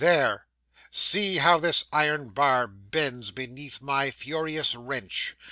[0.03, 0.47] There
[0.89, 5.35] see how this iron bar bends beneath my furious wrench.